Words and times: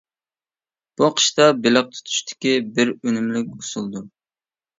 بۇ 1.01 1.09
قىشتا 1.19 1.47
بېلىق 1.65 1.91
تۇتۇشتىكى 1.99 2.55
بىر 2.79 2.95
ئۈنۈملۈك 2.97 3.53
ئۇسۇلدۇر. 3.61 4.11